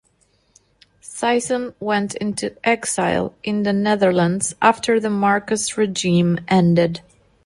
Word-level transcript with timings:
Sison 1.03 1.75
went 1.79 2.15
into 2.15 2.57
exile 2.67 3.35
in 3.43 3.61
the 3.61 3.71
Netherlands 3.71 4.55
after 4.59 4.99
the 4.99 5.11
Marcos 5.11 5.77
regime 5.77 6.39
ended. 6.47 7.01